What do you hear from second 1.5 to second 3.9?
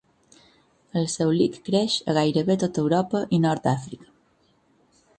creix a gairebé tota Europa i nord